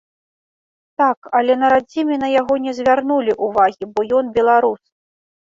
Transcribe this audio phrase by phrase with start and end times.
[1.01, 4.83] Так, але на радзіме на яго не звярнулі ўвагі, бо ён беларус.